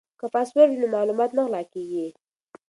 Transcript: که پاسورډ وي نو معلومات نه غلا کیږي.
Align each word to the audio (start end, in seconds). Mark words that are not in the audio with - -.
که 0.19 0.25
پاسورډ 0.33 0.69
وي 0.71 0.77
نو 0.81 0.87
معلومات 0.95 1.31
نه 1.33 1.41
غلا 1.45 1.61
کیږي. 1.73 2.07